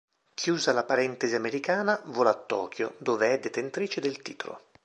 Chiusa 0.33 0.73
la 0.73 0.83
parentesi 0.83 1.35
americana, 1.35 2.01
vola 2.05 2.31
a 2.31 2.33
Tokyo, 2.33 2.95
dove 2.97 3.33
è 3.35 3.39
detentrice 3.39 4.01
del 4.01 4.23
titolo. 4.23 4.59